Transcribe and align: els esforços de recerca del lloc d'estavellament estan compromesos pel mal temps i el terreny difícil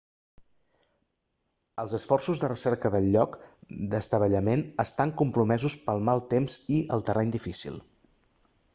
els 1.83 1.93
esforços 1.97 2.41
de 2.45 2.49
recerca 2.51 2.91
del 2.97 3.11
lloc 3.17 3.37
d'estavellament 3.93 4.67
estan 4.87 5.15
compromesos 5.23 5.79
pel 5.87 6.05
mal 6.11 6.27
temps 6.37 6.61
i 6.79 6.85
el 6.97 7.09
terreny 7.11 7.39
difícil 7.41 7.83